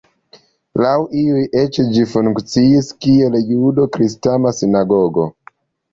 [0.85, 5.29] Laŭ iuj eĉ ĝi funkciis kiel judo-kristama sinagogo.